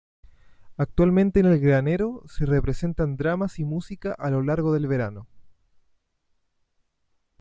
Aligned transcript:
Actualmente 0.77 1.41
en 1.41 1.45
el 1.45 1.59
granero 1.59 2.23
se 2.25 2.47
representan 2.47 3.17
dramas 3.17 3.59
y 3.59 3.65
música 3.65 4.15
a 4.17 4.31
lo 4.31 4.41
largo 4.41 4.73
del 4.73 4.87
verano. 4.87 5.27